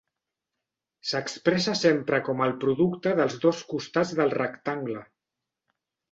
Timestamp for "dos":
3.43-3.59